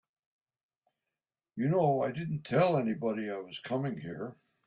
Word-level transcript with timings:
You 1.55 1.69
know 1.69 2.01
I 2.01 2.09
didn't 2.09 2.41
tell 2.41 2.75
anybody 2.75 3.29
I 3.29 3.37
was 3.37 3.59
coming 3.59 3.99
here. 3.99 4.35